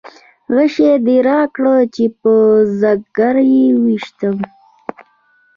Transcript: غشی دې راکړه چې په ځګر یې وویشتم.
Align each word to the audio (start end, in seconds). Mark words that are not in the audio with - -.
غشی 0.55 0.89
دې 1.05 1.17
راکړه 1.29 1.75
چې 1.95 2.05
په 2.21 2.33
ځګر 2.79 3.35
یې 3.53 3.65
وویشتم. 3.75 4.37